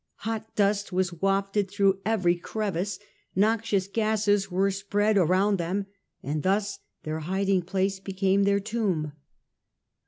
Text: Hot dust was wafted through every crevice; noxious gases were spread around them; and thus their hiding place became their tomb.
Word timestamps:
Hot 0.25 0.55
dust 0.55 0.91
was 0.91 1.13
wafted 1.13 1.69
through 1.69 1.99
every 2.07 2.35
crevice; 2.35 2.97
noxious 3.35 3.85
gases 3.85 4.49
were 4.49 4.71
spread 4.71 5.15
around 5.15 5.59
them; 5.59 5.85
and 6.23 6.41
thus 6.41 6.79
their 7.03 7.19
hiding 7.19 7.61
place 7.61 7.99
became 7.99 8.41
their 8.45 8.59
tomb. 8.59 9.11